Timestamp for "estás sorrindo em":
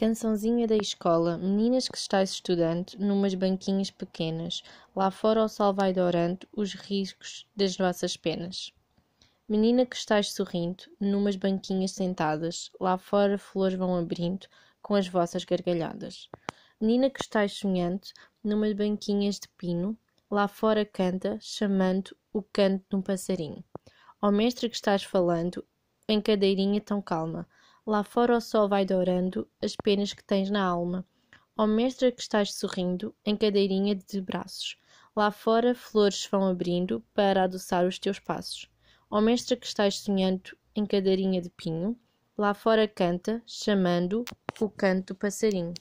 32.20-33.36